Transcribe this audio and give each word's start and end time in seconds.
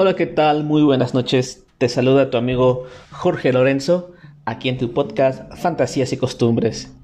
Hola, 0.00 0.14
¿qué 0.14 0.26
tal? 0.26 0.62
Muy 0.62 0.82
buenas 0.82 1.12
noches. 1.12 1.64
Te 1.76 1.88
saluda 1.88 2.30
tu 2.30 2.36
amigo 2.36 2.84
Jorge 3.10 3.52
Lorenzo, 3.52 4.12
aquí 4.44 4.68
en 4.68 4.78
tu 4.78 4.92
podcast 4.92 5.52
Fantasías 5.56 6.12
y 6.12 6.16
Costumbres. 6.16 6.94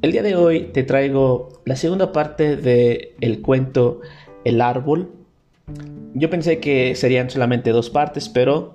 El 0.00 0.12
día 0.12 0.22
de 0.22 0.34
hoy 0.34 0.70
te 0.72 0.84
traigo 0.84 1.60
la 1.66 1.76
segunda 1.76 2.10
parte 2.10 2.56
del 2.56 3.10
el 3.20 3.42
cuento 3.42 4.00
El 4.42 4.62
árbol. 4.62 5.12
Yo 6.14 6.30
pensé 6.30 6.60
que 6.60 6.94
serían 6.94 7.28
solamente 7.28 7.72
dos 7.72 7.90
partes, 7.90 8.30
pero 8.30 8.74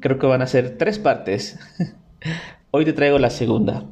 creo 0.00 0.18
que 0.18 0.26
van 0.26 0.42
a 0.42 0.46
ser 0.46 0.76
tres 0.76 0.98
partes. 0.98 1.58
hoy 2.70 2.84
te 2.84 2.92
traigo 2.92 3.18
la 3.18 3.30
segunda. 3.30 3.84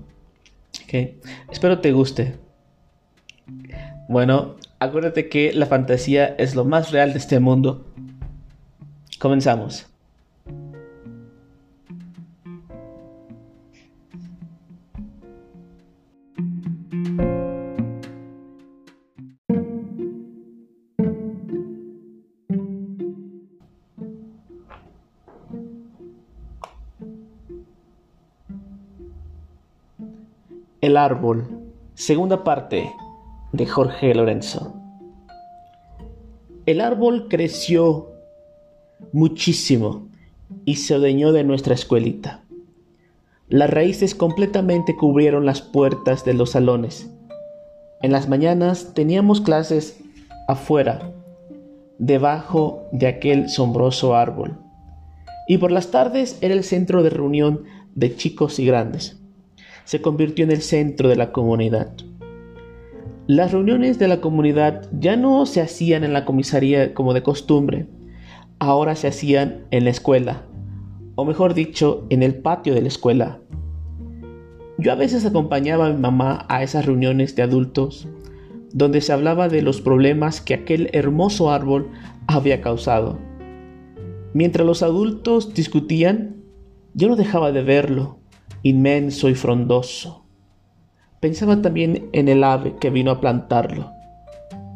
Okay. 0.84 1.18
Espero 1.50 1.78
te 1.78 1.92
guste. 1.92 2.34
Bueno, 4.10 4.56
acuérdate 4.80 5.30
que 5.30 5.54
la 5.54 5.64
fantasía 5.64 6.26
es 6.26 6.54
lo 6.54 6.66
más 6.66 6.92
real 6.92 7.14
de 7.14 7.18
este 7.20 7.40
mundo. 7.40 7.86
Comenzamos. 9.18 9.86
El 30.82 30.96
árbol, 30.98 31.72
segunda 31.94 32.44
parte 32.44 32.92
de 33.52 33.66
Jorge 33.66 34.14
Lorenzo. 34.14 34.74
El 36.66 36.80
árbol 36.80 37.28
creció 37.28 38.15
muchísimo 39.16 40.08
y 40.66 40.76
se 40.76 40.94
odeñó 40.94 41.32
de 41.32 41.42
nuestra 41.42 41.72
escuelita. 41.72 42.42
Las 43.48 43.70
raíces 43.70 44.14
completamente 44.14 44.94
cubrieron 44.94 45.46
las 45.46 45.62
puertas 45.62 46.26
de 46.26 46.34
los 46.34 46.50
salones. 46.50 47.10
En 48.02 48.12
las 48.12 48.28
mañanas 48.28 48.92
teníamos 48.92 49.40
clases 49.40 50.00
afuera, 50.48 51.14
debajo 51.98 52.82
de 52.92 53.06
aquel 53.06 53.48
sombroso 53.48 54.14
árbol. 54.14 54.58
Y 55.48 55.56
por 55.56 55.72
las 55.72 55.90
tardes 55.90 56.36
era 56.42 56.52
el 56.52 56.62
centro 56.62 57.02
de 57.02 57.08
reunión 57.08 57.62
de 57.94 58.14
chicos 58.16 58.58
y 58.58 58.66
grandes. 58.66 59.18
Se 59.84 60.02
convirtió 60.02 60.44
en 60.44 60.50
el 60.50 60.60
centro 60.60 61.08
de 61.08 61.16
la 61.16 61.32
comunidad. 61.32 61.90
Las 63.26 63.52
reuniones 63.52 63.98
de 63.98 64.08
la 64.08 64.20
comunidad 64.20 64.86
ya 64.92 65.16
no 65.16 65.46
se 65.46 65.62
hacían 65.62 66.04
en 66.04 66.12
la 66.12 66.26
comisaría 66.26 66.92
como 66.92 67.14
de 67.14 67.22
costumbre, 67.22 67.86
ahora 68.58 68.94
se 68.96 69.08
hacían 69.08 69.66
en 69.70 69.84
la 69.84 69.90
escuela, 69.90 70.44
o 71.14 71.24
mejor 71.24 71.54
dicho, 71.54 72.06
en 72.10 72.22
el 72.22 72.36
patio 72.36 72.74
de 72.74 72.82
la 72.82 72.88
escuela. 72.88 73.40
Yo 74.78 74.92
a 74.92 74.96
veces 74.96 75.24
acompañaba 75.24 75.86
a 75.86 75.92
mi 75.92 76.00
mamá 76.00 76.44
a 76.48 76.62
esas 76.62 76.86
reuniones 76.86 77.34
de 77.36 77.42
adultos, 77.42 78.08
donde 78.72 79.00
se 79.00 79.12
hablaba 79.12 79.48
de 79.48 79.62
los 79.62 79.80
problemas 79.80 80.40
que 80.40 80.54
aquel 80.54 80.90
hermoso 80.92 81.50
árbol 81.50 81.90
había 82.26 82.60
causado. 82.60 83.18
Mientras 84.34 84.66
los 84.66 84.82
adultos 84.82 85.54
discutían, 85.54 86.36
yo 86.94 87.08
no 87.08 87.16
dejaba 87.16 87.52
de 87.52 87.62
verlo, 87.62 88.18
inmenso 88.62 89.28
y 89.28 89.34
frondoso 89.34 90.26
Pensaba 91.20 91.60
también 91.62 92.10
en 92.12 92.28
el 92.28 92.44
ave 92.44 92.76
que 92.78 92.90
vino 92.90 93.10
a 93.10 93.20
plantarlo, 93.20 93.90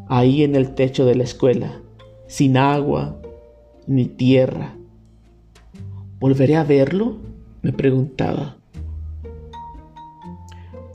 ahí 0.09 0.43
en 0.43 0.57
el 0.57 0.75
techo 0.75 1.05
de 1.05 1.15
la 1.15 1.25
escuela, 1.25 1.81
sin 2.27 2.57
agua 2.57 3.20
ni 3.91 4.07
tierra. 4.07 4.75
¿Volveré 6.19 6.57
a 6.57 6.65
verlo? 6.65 7.19
me 7.63 7.73
preguntaba. 7.73 8.57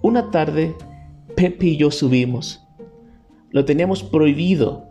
Una 0.02 0.32
tarde, 0.32 0.74
Pepe 1.36 1.68
y 1.68 1.78
yo 1.78 1.92
subimos. 1.92 2.66
Lo 3.52 3.66
teníamos 3.66 4.02
prohibido 4.02 4.86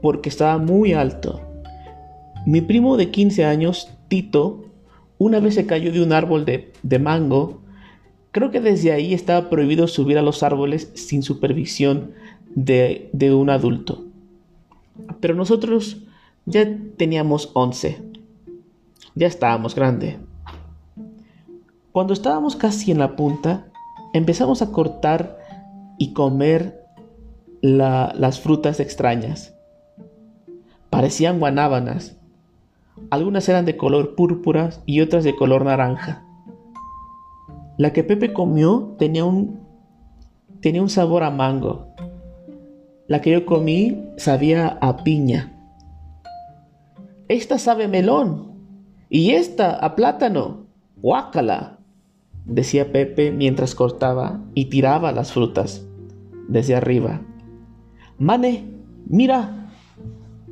porque 0.00 0.28
estaba 0.28 0.56
muy 0.56 0.94
alto. 0.94 1.42
Mi 2.46 2.60
primo 2.60 2.96
de 2.96 3.10
15 3.10 3.44
años, 3.44 3.90
Tito, 4.08 4.64
una 5.18 5.40
vez 5.40 5.54
se 5.56 5.66
cayó 5.66 5.92
de 5.92 6.02
un 6.02 6.12
árbol 6.12 6.44
de, 6.44 6.72
de 6.82 6.98
mango 6.98 7.62
Creo 8.32 8.50
que 8.50 8.60
desde 8.60 8.92
ahí 8.92 9.12
estaba 9.12 9.50
prohibido 9.50 9.86
subir 9.86 10.16
a 10.16 10.22
los 10.22 10.42
árboles 10.42 10.90
sin 10.94 11.22
supervisión 11.22 12.12
de, 12.54 13.10
un 13.34 13.50
adulto. 13.50 14.06
Pero 15.20 15.34
nosotros 15.34 15.98
ya 16.46 16.66
teníamos 16.96 17.50
11. 17.54 18.02
Ya 19.14 19.26
estábamos 19.26 19.74
grande. 19.74 20.18
Cuando 21.92 22.12
estábamos 22.14 22.56
casi 22.56 22.90
en 22.90 22.98
la 22.98 23.16
punta, 23.16 23.66
empezamos 24.14 24.62
a 24.62 24.72
cortar 24.72 25.38
y 25.98 26.14
comer 26.14 26.82
las 27.60 28.40
frutas 28.40 28.80
extrañas. 28.80 29.54
Parecían 30.90 31.38
guanábanas. 31.38 32.16
Algunas 33.10 33.48
eran 33.48 33.64
de 33.64 33.76
color 33.76 34.14
púrpura 34.14 34.70
y 34.86 35.00
otras 35.00 35.24
de 35.24 35.36
color 35.36 35.64
naranja. 35.64 36.24
La 37.78 37.92
que 37.92 38.04
Pepe 38.04 38.32
comió 38.32 38.94
tenía 38.98 39.24
un, 39.24 39.60
tenía 40.60 40.82
un 40.82 40.90
sabor 40.90 41.22
a 41.22 41.30
mango. 41.30 41.88
La 43.06 43.20
que 43.20 43.30
yo 43.30 43.46
comí 43.46 44.02
sabía 44.16 44.78
a 44.80 45.04
piña. 45.04 45.51
Esta 47.28 47.58
sabe 47.58 47.88
melón. 47.88 48.52
Y 49.08 49.32
esta 49.32 49.76
a 49.76 49.94
plátano. 49.94 50.66
Guácala. 50.96 51.78
Decía 52.44 52.92
Pepe 52.92 53.30
mientras 53.30 53.74
cortaba 53.74 54.40
y 54.54 54.66
tiraba 54.66 55.12
las 55.12 55.32
frutas 55.32 55.86
desde 56.48 56.74
arriba. 56.74 57.22
Mane, 58.18 58.64
mira. 59.06 59.70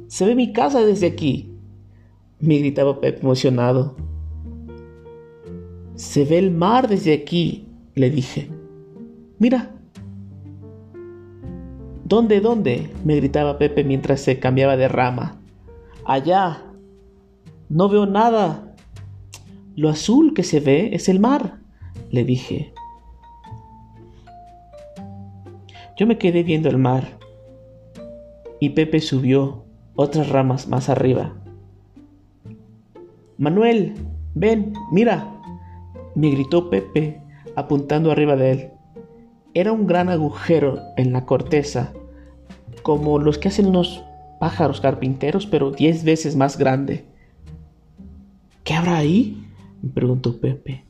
Se 0.06 0.26
ve 0.26 0.34
mi 0.34 0.52
casa 0.52 0.84
desde 0.84 1.06
aquí. 1.06 1.54
Me 2.38 2.58
gritaba 2.58 3.00
Pepe 3.00 3.20
emocionado. 3.20 3.96
Se 5.94 6.24
ve 6.24 6.38
el 6.38 6.50
mar 6.50 6.88
desde 6.88 7.12
aquí, 7.12 7.68
le 7.94 8.10
dije. 8.10 8.50
Mira. 9.38 9.70
¿Dónde, 12.04 12.40
dónde? 12.40 12.90
me 13.04 13.16
gritaba 13.16 13.58
Pepe 13.58 13.84
mientras 13.84 14.20
se 14.20 14.38
cambiaba 14.38 14.76
de 14.76 14.88
rama. 14.88 15.39
Allá. 16.10 16.64
No 17.68 17.88
veo 17.88 18.04
nada. 18.04 18.74
Lo 19.76 19.88
azul 19.88 20.34
que 20.34 20.42
se 20.42 20.58
ve 20.58 20.90
es 20.92 21.08
el 21.08 21.20
mar, 21.20 21.60
le 22.10 22.24
dije. 22.24 22.74
Yo 25.96 26.08
me 26.08 26.18
quedé 26.18 26.42
viendo 26.42 26.68
el 26.68 26.78
mar 26.78 27.16
y 28.58 28.70
Pepe 28.70 28.98
subió 28.98 29.62
otras 29.94 30.30
ramas 30.30 30.66
más 30.66 30.88
arriba. 30.88 31.32
Manuel, 33.38 33.94
ven, 34.34 34.72
mira, 34.90 35.32
me 36.16 36.30
gritó 36.30 36.70
Pepe 36.70 37.22
apuntando 37.54 38.10
arriba 38.10 38.34
de 38.34 38.50
él. 38.50 38.70
Era 39.54 39.70
un 39.70 39.86
gran 39.86 40.08
agujero 40.08 40.80
en 40.96 41.12
la 41.12 41.24
corteza, 41.24 41.92
como 42.82 43.20
los 43.20 43.38
que 43.38 43.46
hacen 43.46 43.70
los 43.72 44.02
pájaros 44.40 44.80
carpinteros, 44.80 45.46
pero 45.46 45.70
diez 45.70 46.02
veces 46.02 46.34
más 46.34 46.58
grande. 46.58 47.04
¿Qué 48.64 48.74
habrá 48.74 48.96
ahí? 48.96 49.46
me 49.82 49.90
preguntó 49.90 50.40
Pepe. 50.40 50.84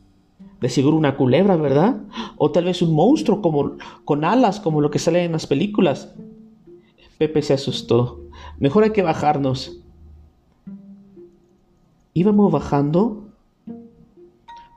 De 0.60 0.68
seguro 0.68 0.96
una 0.96 1.16
culebra, 1.16 1.56
¿verdad? 1.56 2.00
O 2.36 2.52
tal 2.52 2.64
vez 2.64 2.80
un 2.80 2.94
monstruo 2.94 3.42
como, 3.42 3.76
con 4.04 4.24
alas 4.24 4.60
como 4.60 4.80
lo 4.80 4.90
que 4.90 4.98
sale 4.98 5.24
en 5.24 5.32
las 5.32 5.46
películas. 5.46 6.14
Pepe 7.18 7.42
se 7.42 7.52
asustó. 7.52 8.20
Mejor 8.58 8.84
hay 8.84 8.90
que 8.90 9.02
bajarnos. 9.02 9.80
Íbamos 12.14 12.52
bajando 12.52 13.30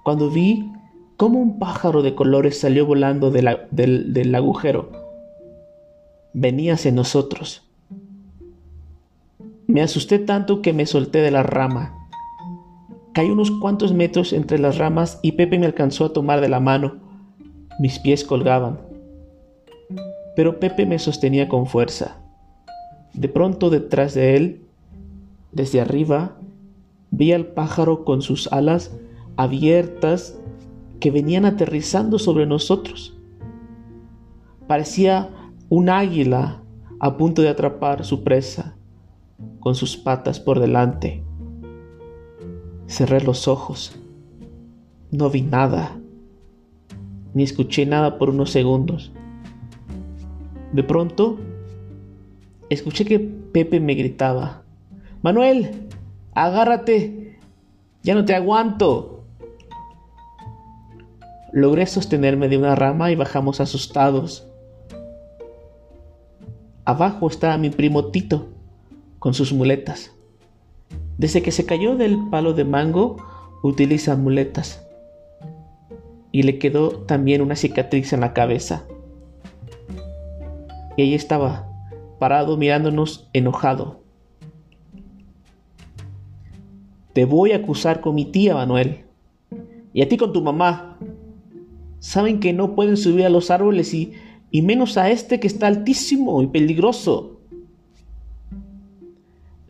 cuando 0.04 0.30
vi 0.30 0.70
cómo 1.16 1.40
un 1.40 1.60
pájaro 1.60 2.02
de 2.02 2.16
colores 2.16 2.60
salió 2.60 2.86
volando 2.86 3.30
del, 3.30 4.36
agujero. 4.36 4.92
Venía 6.34 6.74
hacia 6.74 6.92
nosotros. 6.92 7.70
Me 9.74 9.82
asusté 9.82 10.20
tanto 10.20 10.62
que 10.62 10.72
me 10.72 10.86
solté 10.86 11.24
de 11.24 11.32
la 11.32 11.42
rama. 11.42 12.08
Caí 13.12 13.32
unos 13.32 13.50
cuantos 13.50 13.92
metros 13.92 14.32
entre 14.32 14.60
las 14.60 14.78
ramas 14.78 15.20
y 15.24 15.32
Pepe 15.32 15.58
me 15.58 15.66
alcanzó 15.66 16.06
a 16.06 16.14
tomar 16.14 16.42
de 16.42 16.48
la 16.48 16.60
mano. 16.60 16.98
Mis 17.80 17.98
pies 17.98 18.24
colgaban. 18.24 18.78
Pero 20.36 20.60
Pepe 20.60 20.86
me 20.86 21.00
sostenía 21.00 21.50
con 21.50 21.66
fuerza. 21.66 22.18
De 23.16 23.28
pronto 23.28 23.72
detrás 23.72 24.14
de 24.14 24.36
él, 24.36 24.62
desde 25.52 25.82
arriba, 25.82 26.38
vi 27.10 27.32
al 27.32 27.48
pájaro 27.48 28.06
con 28.06 28.22
sus 28.22 28.54
alas 28.54 28.96
abiertas 29.38 30.38
que 31.00 31.10
venían 31.10 31.46
aterrizando 31.46 32.20
sobre 32.20 32.46
nosotros. 32.46 33.18
Parecía 34.68 35.32
un 35.70 35.90
águila 35.90 36.62
a 37.00 37.18
punto 37.18 37.42
de 37.42 37.50
atrapar 37.50 38.06
su 38.06 38.24
presa, 38.24 38.73
con 39.64 39.76
sus 39.76 39.96
patas 39.96 40.42
por 40.42 40.60
delante. 40.60 41.24
Cerré 42.86 43.22
los 43.22 43.48
ojos. 43.48 43.98
No 45.10 45.30
vi 45.30 45.42
nada, 45.42 45.98
ni 47.34 47.44
escuché 47.44 47.86
nada 47.86 48.18
por 48.18 48.30
unos 48.30 48.52
segundos. 48.52 49.14
De 50.74 50.84
pronto, 50.84 51.40
escuché 52.70 53.06
que 53.06 53.20
Pepe 53.20 53.80
me 53.80 53.94
gritaba, 53.94 54.64
Manuel, 55.22 55.88
agárrate, 56.34 57.40
ya 58.02 58.16
no 58.16 58.26
te 58.26 58.36
aguanto. 58.36 59.24
Logré 61.54 61.86
sostenerme 61.86 62.50
de 62.50 62.58
una 62.58 62.76
rama 62.76 63.12
y 63.12 63.16
bajamos 63.16 63.62
asustados. 63.62 64.46
Abajo 66.84 67.28
estaba 67.28 67.58
mi 67.58 67.70
primo 67.70 68.08
Tito, 68.08 68.53
con 69.24 69.34
sus 69.34 69.54
muletas. 69.54 70.14
Desde 71.18 71.42
que 71.42 71.54
se 71.54 71.66
cayó 71.66 71.96
del 71.96 72.28
palo 72.30 72.52
de 72.52 72.66
mango, 72.66 73.16
utiliza 73.64 74.18
muletas. 74.18 74.86
Y 76.34 76.44
le 76.44 76.60
quedó 76.60 76.90
también 76.90 77.42
una 77.42 77.56
cicatriz 77.56 78.12
en 78.12 78.20
la 78.20 78.34
cabeza. 78.34 78.86
Y 80.98 81.04
ahí 81.04 81.14
estaba, 81.14 81.70
parado 82.20 82.58
mirándonos 82.58 83.30
enojado. 83.32 84.02
Te 87.14 87.24
voy 87.24 87.54
a 87.54 87.58
acusar 87.58 88.02
con 88.02 88.16
mi 88.16 88.26
tía 88.26 88.56
Manuel. 88.56 89.06
Y 89.94 90.02
a 90.02 90.10
ti 90.10 90.18
con 90.18 90.34
tu 90.34 90.42
mamá. 90.42 91.00
Saben 92.00 92.42
que 92.42 92.52
no 92.52 92.76
pueden 92.76 92.98
subir 92.98 93.26
a 93.26 93.30
los 93.30 93.52
árboles 93.52 93.94
y, 93.94 94.12
y 94.52 94.64
menos 94.64 94.98
a 94.98 95.10
este 95.10 95.40
que 95.40 95.48
está 95.48 95.68
altísimo 95.68 96.42
y 96.42 96.48
peligroso. 96.48 97.40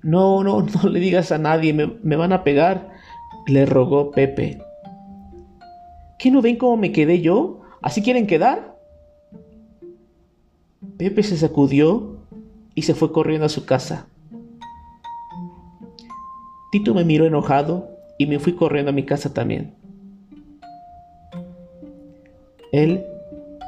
No, 0.04 0.44
no, 0.44 0.62
no 0.84 0.90
le 0.90 1.00
digas 1.00 1.32
a 1.32 1.38
nadie, 1.38 1.74
me, 1.74 1.88
me 2.04 2.16
van 2.16 2.34
a 2.34 2.44
pegar, 2.44 2.92
le 3.48 3.66
rogó 3.66 4.12
Pepe. 4.12 4.62
¿Qué 6.20 6.30
no 6.30 6.42
ven 6.42 6.58
cómo 6.58 6.78
me 6.78 6.92
quedé 6.92 7.22
yo? 7.22 7.62
¿Así 7.82 8.02
quieren 8.02 8.28
quedar? 8.28 8.78
Pepe 10.98 11.24
se 11.24 11.38
sacudió 11.38 12.18
y 12.76 12.84
se 12.84 12.94
fue 12.94 13.12
corriendo 13.12 13.46
a 13.46 13.50
su 13.50 13.66
casa. 13.66 14.08
Tito 16.72 16.94
me 16.94 17.04
miró 17.04 17.26
enojado 17.26 17.90
y 18.18 18.28
me 18.28 18.40
fui 18.40 18.54
corriendo 18.54 18.92
a 18.92 18.94
mi 18.94 19.06
casa 19.06 19.34
también. 19.34 19.74
Él 22.72 23.06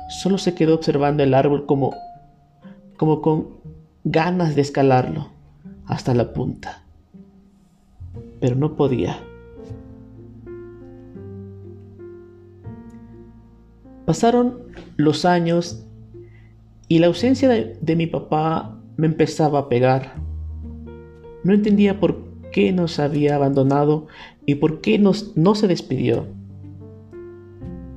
solo 0.09 0.37
se 0.37 0.55
quedó 0.55 0.75
observando 0.75 1.23
el 1.23 1.33
árbol 1.33 1.65
como, 1.65 1.93
como 2.97 3.21
con 3.21 3.49
ganas 4.03 4.55
de 4.55 4.61
escalarlo 4.61 5.34
hasta 5.87 6.13
la 6.13 6.33
punta. 6.33 6.83
Pero 8.39 8.55
no 8.55 8.75
podía. 8.75 9.19
Pasaron 14.05 14.59
los 14.97 15.25
años 15.25 15.83
y 16.87 16.99
la 16.99 17.07
ausencia 17.07 17.49
de, 17.49 17.95
mi 17.95 18.05
papá 18.05 18.79
me 18.97 19.07
empezaba 19.07 19.59
a 19.59 19.69
pegar. 19.69 20.15
No 21.43 21.53
entendía 21.53 21.99
por 21.99 22.23
qué 22.51 22.71
nos 22.71 22.99
había 22.99 23.35
abandonado 23.35 24.07
y 24.45 24.55
por 24.55 24.81
qué 24.81 24.99
nos, 24.99 25.35
no 25.35 25.55
se 25.55 25.67
despidió. 25.67 26.27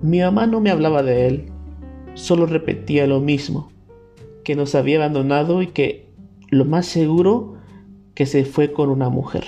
Mi 0.01 0.21
mamá 0.21 0.47
no 0.47 0.61
me 0.61 0.71
hablaba 0.71 1.03
de 1.03 1.27
él, 1.27 1.47
solo 2.15 2.47
repetía 2.47 3.07
lo 3.07 3.21
mismo, 3.21 3.71
que 4.45 4.57
nos 4.57 4.75
había 4.75 4.97
abandonado 4.97 5.61
y 5.61 5.69
que 5.69 6.09
lo 6.51 6.65
más 6.65 6.87
seguro 6.87 7.58
que 8.19 8.27
se 8.27 8.45
fue 8.45 8.73
con 8.73 8.91
una 8.91 9.11
mujer. 9.11 9.45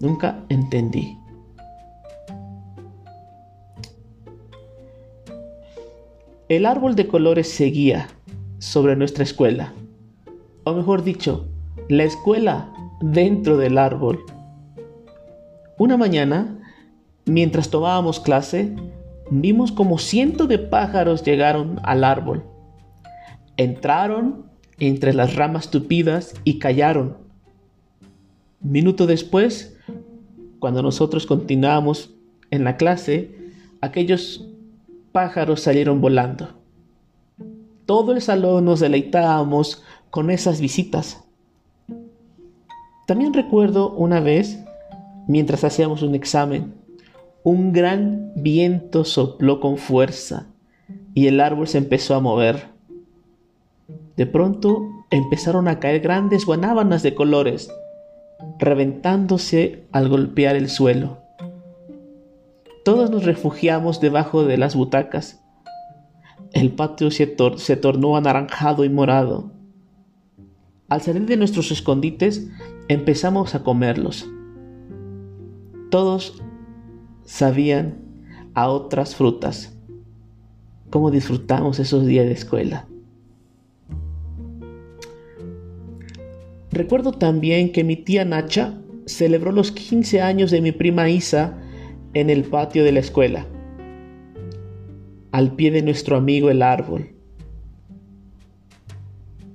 Nunca 0.00 0.46
entendí. 0.48 1.18
El 6.48 6.64
árbol 6.64 6.96
de 6.96 7.06
colores 7.06 7.46
seguía 7.46 8.08
sobre 8.60 8.96
nuestra 8.96 9.24
escuela, 9.24 9.74
o 10.64 10.72
mejor 10.72 11.04
dicho, 11.04 11.46
la 11.90 12.04
escuela 12.04 12.72
dentro 13.02 13.58
del 13.58 13.76
árbol. 13.76 14.24
Una 15.76 15.98
mañana, 15.98 16.58
mientras 17.26 17.68
tomábamos 17.68 18.20
clase, 18.20 18.74
vimos 19.30 19.70
como 19.70 19.98
cientos 19.98 20.48
de 20.48 20.58
pájaros 20.58 21.22
llegaron 21.24 21.78
al 21.82 22.04
árbol. 22.04 22.42
Entraron 23.58 24.47
entre 24.78 25.14
las 25.14 25.34
ramas 25.34 25.70
tupidas 25.70 26.34
y 26.44 26.58
callaron. 26.58 27.16
Minuto 28.60 29.06
después, 29.06 29.76
cuando 30.58 30.82
nosotros 30.82 31.26
continuábamos 31.26 32.14
en 32.50 32.64
la 32.64 32.76
clase, 32.76 33.52
aquellos 33.80 34.48
pájaros 35.12 35.60
salieron 35.60 36.00
volando. 36.00 36.54
Todo 37.86 38.12
el 38.12 38.20
salón 38.20 38.64
nos 38.64 38.80
deleitábamos 38.80 39.82
con 40.10 40.30
esas 40.30 40.60
visitas. 40.60 41.24
También 43.06 43.32
recuerdo 43.32 43.92
una 43.92 44.20
vez, 44.20 44.62
mientras 45.26 45.64
hacíamos 45.64 46.02
un 46.02 46.14
examen, 46.14 46.74
un 47.42 47.72
gran 47.72 48.32
viento 48.36 49.04
sopló 49.04 49.60
con 49.60 49.78
fuerza 49.78 50.48
y 51.14 51.26
el 51.28 51.40
árbol 51.40 51.66
se 51.66 51.78
empezó 51.78 52.14
a 52.14 52.20
mover. 52.20 52.77
De 54.18 54.26
pronto 54.26 55.06
empezaron 55.10 55.68
a 55.68 55.78
caer 55.78 56.00
grandes 56.00 56.44
guanábanas 56.44 57.04
de 57.04 57.14
colores, 57.14 57.72
reventándose 58.58 59.86
al 59.92 60.08
golpear 60.08 60.56
el 60.56 60.68
suelo. 60.68 61.18
Todos 62.84 63.10
nos 63.10 63.24
refugiamos 63.24 64.00
debajo 64.00 64.44
de 64.44 64.58
las 64.58 64.74
butacas. 64.74 65.40
El 66.52 66.72
patio 66.72 67.12
se, 67.12 67.26
tornó 67.76 68.16
anaranjado 68.16 68.84
y 68.84 68.88
morado. 68.88 69.52
Al 70.88 71.00
salir 71.00 71.26
de 71.26 71.36
nuestros 71.36 71.70
escondites 71.70 72.48
empezamos 72.88 73.54
a 73.54 73.62
comerlos. 73.62 74.28
Todos 75.92 76.42
sabían 77.22 77.98
a 78.54 78.68
otras 78.68 79.14
frutas. 79.14 79.78
Cómo 80.90 81.12
disfrutamos 81.12 81.78
esos 81.78 82.04
días 82.04 82.26
de 82.26 82.32
escuela. 82.32 82.87
Recuerdo 86.70 87.12
también 87.12 87.72
que 87.72 87.84
mi 87.84 87.96
tía 87.96 88.24
Nacha 88.24 88.74
celebró 89.06 89.52
los 89.52 89.72
15 89.72 90.20
años 90.20 90.50
de 90.50 90.60
mi 90.60 90.72
prima 90.72 91.08
Isa 91.08 91.58
en 92.14 92.30
el 92.30 92.44
patio 92.44 92.84
de 92.84 92.92
la 92.92 93.00
escuela, 93.00 93.46
al 95.32 95.54
pie 95.54 95.70
de 95.70 95.82
nuestro 95.82 96.16
amigo 96.16 96.50
el 96.50 96.62
árbol. 96.62 97.10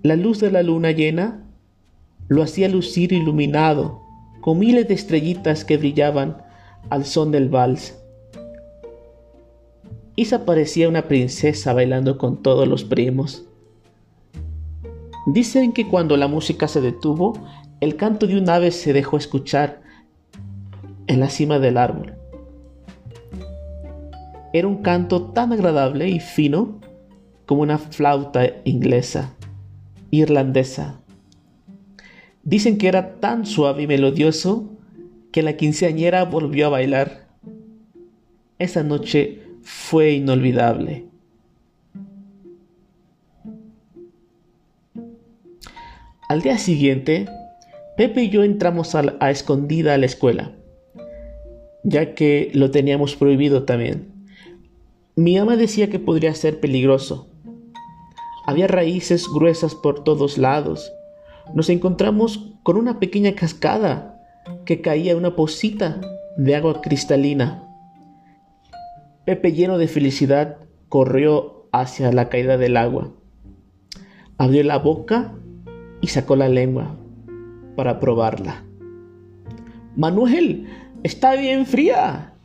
La 0.01 0.15
luz 0.15 0.39
de 0.39 0.51
la 0.51 0.63
luna 0.63 0.91
llena 0.91 1.46
lo 2.27 2.41
hacía 2.41 2.67
lucir 2.67 3.13
iluminado 3.13 4.01
con 4.41 4.60
miles 4.60 4.88
de 4.88 4.93
estrellitas 4.96 5.63
que 5.63 5.77
brillaban 5.77 6.38
al 6.89 7.05
son 7.05 7.32
del 7.32 7.48
vals. 7.48 7.98
Isa 10.15 10.46
parecía 10.46 10.89
una 10.89 11.08
princesa 11.08 11.74
bailando 11.74 12.17
con 12.17 12.43
todos 12.43 12.67
los 12.67 12.84
primos. 12.84 13.48
Dicen 15.25 15.71
que 15.71 15.87
cuando 15.87 16.17
la 16.17 16.27
música 16.27 16.67
se 16.67 16.81
detuvo, 16.81 17.33
el 17.79 17.95
canto 17.95 18.27
de 18.27 18.37
un 18.37 18.49
ave 18.49 18.71
se 18.71 18.93
dejó 18.93 19.17
escuchar 19.17 19.81
en 21.07 21.19
la 21.19 21.29
cima 21.29 21.59
del 21.59 21.77
árbol. 21.77 22.15
Era 24.53 24.67
un 24.67 24.81
canto 24.81 25.31
tan 25.31 25.53
agradable 25.53 26.09
y 26.09 26.19
fino 26.19 26.79
como 27.45 27.61
una 27.61 27.77
flauta 27.77 28.43
inglesa, 28.65 29.33
irlandesa. 30.11 31.01
Dicen 32.43 32.77
que 32.77 32.87
era 32.87 33.15
tan 33.19 33.45
suave 33.45 33.83
y 33.83 33.87
melodioso 33.87 34.69
que 35.31 35.41
la 35.41 35.57
quinceañera 35.57 36.25
volvió 36.25 36.67
a 36.67 36.69
bailar. 36.69 37.27
Esa 38.59 38.83
noche 38.83 39.41
fue 39.61 40.11
inolvidable. 40.11 41.07
Al 46.33 46.41
día 46.41 46.57
siguiente, 46.57 47.29
Pepe 47.95 48.23
y 48.23 48.29
yo 48.31 48.43
entramos 48.43 48.95
a, 48.95 49.29
escondida 49.29 49.93
a 49.93 49.99
la 49.99 50.07
escuela, 50.07 50.51
ya 51.83 52.15
que 52.15 52.49
lo 52.55 52.71
teníamos 52.71 53.15
prohibido 53.15 53.65
también. 53.65 54.11
Mi 55.15 55.37
ama 55.37 55.57
decía 55.57 55.91
que 55.91 55.99
podría 55.99 56.33
ser 56.33 56.59
peligroso. 56.59 57.29
Había 58.47 58.65
raíces 58.65 59.27
gruesas 59.31 59.75
por 59.75 60.03
todos 60.03 60.39
lados. 60.39 60.91
Nos 61.53 61.69
encontramos 61.69 62.55
con 62.63 62.77
una 62.77 62.99
pequeña 62.99 63.35
cascada 63.35 64.19
que 64.65 64.81
caía 64.81 65.15
una 65.15 65.35
pocita 65.35 66.01
de 66.35 66.55
agua 66.55 66.81
cristalina. 66.81 67.63
Pepe, 69.23 69.51
lleno 69.51 69.77
de 69.77 69.87
felicidad, 69.87 70.57
corrió 70.89 71.67
hacia 71.71 72.11
la 72.11 72.29
caída 72.29 72.57
del 72.57 72.75
agua. 72.75 73.13
Abrió 74.39 74.63
la 74.63 74.79
boca 74.79 75.35
y 76.03 76.07
sacó 76.07 76.36
la 76.36 76.50
lengua. 76.50 76.98
para 77.77 78.00
probarla. 78.00 78.63
Manuel, 79.95 80.67
está 81.01 81.36
bien 81.36 81.65
fría, 81.65 82.36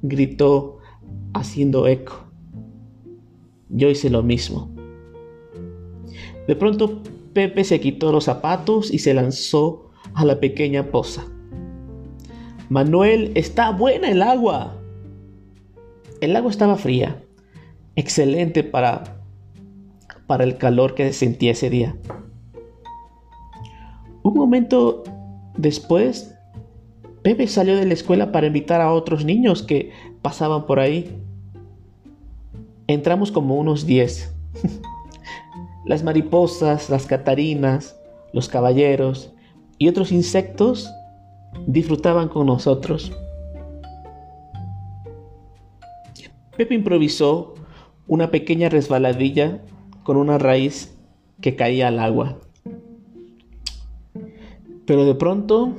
gritó 0.00 0.78
haciendo 1.34 1.86
eco. 1.86 2.24
Yo 3.68 3.90
hice 3.90 4.10
lo 4.10 4.24
mismo. 4.24 4.74
De 6.48 6.56
pronto 6.56 7.00
Pepe 7.32 7.62
se 7.62 7.80
quitó 7.80 8.10
los 8.10 8.24
zapatos 8.24 8.92
y 8.92 8.98
se 8.98 9.14
lanzó 9.14 9.90
a 10.14 10.24
la 10.24 10.40
pequeña 10.40 10.90
poza. 10.90 11.22
Manuel, 12.70 13.30
está 13.36 13.70
buena 13.70 14.10
el 14.10 14.22
agua. 14.22 14.80
El 16.20 16.34
agua 16.34 16.50
estaba 16.50 16.76
fría, 16.76 17.22
excelente 17.94 18.64
para, 18.64 19.22
para 20.26 20.42
el 20.42 20.56
calor 20.56 20.94
que 20.94 21.12
sentía 21.12 21.52
ese 21.52 21.70
día. 21.70 21.94
Un 24.22 24.34
momento 24.34 25.02
después, 25.56 26.34
Pepe 27.22 27.46
salió 27.46 27.76
de 27.76 27.86
la 27.86 27.94
escuela 27.94 28.32
para 28.32 28.46
invitar 28.46 28.80
a 28.80 28.92
otros 28.92 29.24
niños 29.24 29.62
que 29.62 29.92
pasaban 30.22 30.66
por 30.66 30.80
ahí. 30.80 31.16
Entramos 32.86 33.32
como 33.32 33.56
unos 33.56 33.86
10. 33.86 34.34
las 35.86 36.02
mariposas, 36.02 36.90
las 36.90 37.06
catarinas, 37.06 37.96
los 38.32 38.48
caballeros 38.48 39.32
y 39.78 39.88
otros 39.88 40.12
insectos 40.12 40.90
disfrutaban 41.66 42.28
con 42.28 42.46
nosotros. 42.46 43.12
Pepe 46.56 46.74
improvisó 46.74 47.54
una 48.06 48.30
pequeña 48.30 48.68
resbaladilla 48.68 49.60
con 50.02 50.16
una 50.16 50.38
raíz 50.38 50.96
que 51.40 51.56
caía 51.56 51.88
al 51.88 51.98
agua. 51.98 52.38
Pero 54.86 55.04
de 55.04 55.14
pronto 55.14 55.76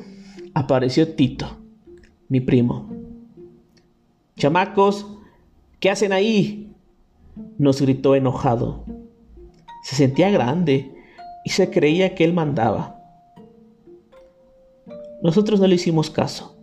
apareció 0.54 1.16
Tito, 1.16 1.58
mi 2.30 2.40
primo. 2.40 2.90
Chamacos, 4.38 5.06
¿qué 5.80 5.90
hacen 5.90 6.14
ahí? 6.14 6.74
nos 7.58 7.82
gritó 7.82 8.16
enojado. 8.16 8.86
Se 9.84 9.96
sentía 9.96 10.30
grande 10.30 10.96
y 11.44 11.50
se 11.50 11.70
creía 11.70 12.16
que 12.16 12.24
él 12.24 12.34
mandaba. 12.34 13.00
Nosotros 15.22 15.60
no 15.60 15.68
le 15.68 15.76
hicimos 15.76 16.10
caso. 16.10 16.58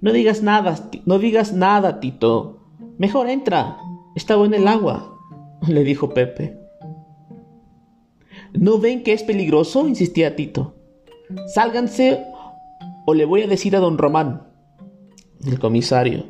No 0.00 0.12
digas 0.12 0.42
nada, 0.42 0.88
no 1.04 1.18
digas 1.18 1.52
nada, 1.52 2.00
Tito. 2.00 2.60
Mejor 2.98 3.28
entra. 3.28 3.78
Estaba 4.14 4.46
en 4.46 4.54
el 4.54 4.68
agua, 4.68 5.18
le 5.68 5.84
dijo 5.84 6.10
Pepe. 6.10 6.58
¿No 8.52 8.78
ven 8.78 9.02
que 9.02 9.12
es 9.12 9.22
peligroso? 9.22 9.86
insistía 9.88 10.36
Tito. 10.36 10.74
Sálganse 11.52 12.24
o 13.06 13.14
le 13.14 13.24
voy 13.24 13.42
a 13.42 13.46
decir 13.46 13.76
a 13.76 13.80
don 13.80 13.98
Román, 13.98 14.42
el 15.44 15.58
comisario. 15.58 16.24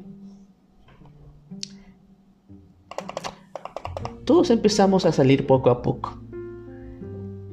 Todos 4.25 4.51
empezamos 4.51 5.07
a 5.07 5.13
salir 5.13 5.47
poco 5.47 5.71
a 5.71 5.83
poco. 5.83 6.21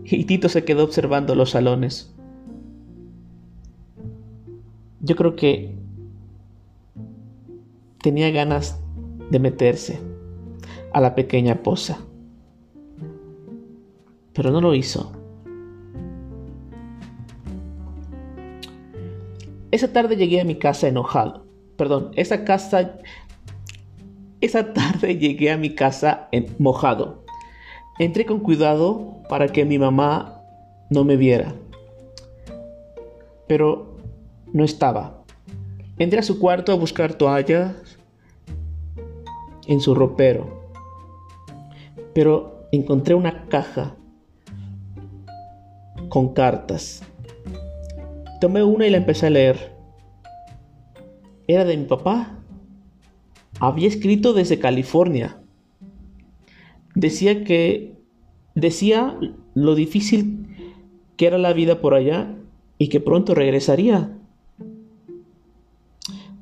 Y 0.05 0.25
Tito 0.25 0.49
se 0.49 0.65
quedó 0.65 0.83
observando 0.83 1.35
los 1.35 1.51
salones. 1.51 2.13
Yo 4.99 5.15
creo 5.15 5.35
que 5.35 5.75
tenía 8.01 8.31
ganas 8.31 8.79
de 9.29 9.39
meterse 9.39 9.99
a 10.93 11.01
la 11.01 11.15
pequeña 11.15 11.63
poza. 11.63 11.99
Pero 14.33 14.51
no 14.51 14.61
lo 14.61 14.73
hizo. 14.75 15.11
Esa 19.71 19.91
tarde 19.91 20.15
llegué 20.15 20.41
a 20.41 20.45
mi 20.45 20.55
casa 20.55 20.87
enojado. 20.87 21.45
Perdón, 21.77 22.11
esa 22.15 22.43
casa 22.43 22.99
esa 24.43 24.73
tarde 24.73 25.17
llegué 25.19 25.51
a 25.51 25.57
mi 25.57 25.73
casa 25.73 26.27
mojado. 26.59 27.23
Entré 27.97 28.25
con 28.25 28.41
cuidado 28.41 29.19
para 29.29 29.47
que 29.47 29.63
mi 29.63 29.79
mamá 29.79 30.41
no 30.89 31.05
me 31.05 31.15
viera. 31.15 31.55
Pero 33.47 33.95
no 34.51 34.65
estaba. 34.65 35.23
Entré 35.97 36.19
a 36.19 36.23
su 36.23 36.39
cuarto 36.39 36.73
a 36.73 36.75
buscar 36.75 37.13
toallas 37.13 37.73
en 39.67 39.79
su 39.79 39.95
ropero. 39.95 40.61
Pero 42.13 42.67
encontré 42.73 43.15
una 43.15 43.45
caja 43.45 43.95
con 46.09 46.33
cartas. 46.33 47.03
Tomé 48.41 48.63
una 48.63 48.87
y 48.87 48.89
la 48.89 48.97
empecé 48.97 49.27
a 49.27 49.29
leer. 49.29 49.73
Era 51.47 51.65
de 51.65 51.77
mi 51.77 51.85
papá 51.85 52.39
había 53.59 53.87
escrito 53.87 54.33
desde 54.33 54.59
California. 54.59 55.37
Decía 56.95 57.43
que 57.43 57.95
decía 58.55 59.17
lo 59.53 59.75
difícil 59.75 60.47
que 61.17 61.27
era 61.27 61.37
la 61.37 61.53
vida 61.53 61.79
por 61.79 61.93
allá 61.93 62.35
y 62.77 62.89
que 62.89 62.99
pronto 62.99 63.35
regresaría. 63.35 64.17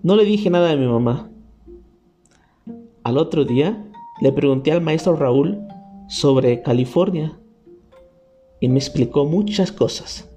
No 0.03 0.15
le 0.15 0.25
dije 0.25 0.49
nada 0.49 0.71
a 0.71 0.75
mi 0.75 0.87
mamá. 0.87 1.29
Al 3.03 3.17
otro 3.17 3.45
día 3.45 3.85
le 4.21 4.31
pregunté 4.31 4.71
al 4.71 4.81
maestro 4.81 5.15
Raúl 5.15 5.59
sobre 6.07 6.61
California 6.61 7.37
y 8.61 8.69
me 8.69 8.79
explicó 8.79 9.25
muchas 9.25 9.73
cosas. 9.73 10.30